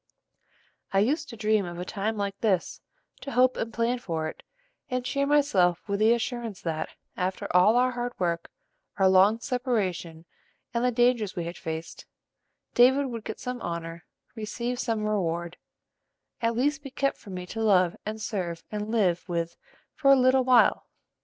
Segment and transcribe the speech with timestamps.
[0.91, 2.81] "I used to dream of a time like this,
[3.19, 4.41] to hope and plan for it,
[4.89, 8.49] and cheer myself with the assurance that, after all our hard work,
[8.97, 10.25] our long separation,
[10.73, 12.07] and the dangers we had faced,
[12.73, 14.03] David would get some honor,
[14.33, 15.57] receive some reward,
[16.41, 19.55] at least be kept for me to love and serve and live with
[19.93, 20.87] for a little while.